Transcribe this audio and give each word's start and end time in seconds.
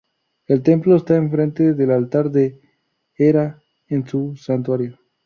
El 0.47 0.63
templo 0.63 0.95
está 0.95 1.15
enfrente 1.15 1.75
del 1.75 1.91
altar 1.91 2.31
de 2.31 2.59
Hera 3.15 3.61
en 3.87 4.07
su 4.07 4.35
santuario. 4.35 4.97